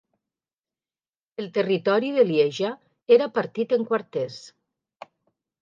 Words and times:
El 1.43 1.51
territori 1.57 2.09
de 2.17 2.25
Lieja 2.29 2.73
era 3.19 3.31
partit 3.39 3.79
en 3.79 3.89
quarters. 3.93 4.43